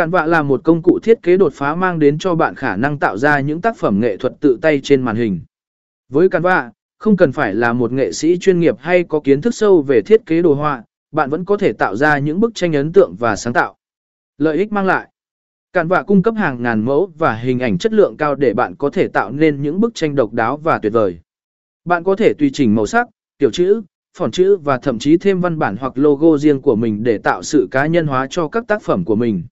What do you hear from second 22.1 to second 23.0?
thể tùy chỉnh màu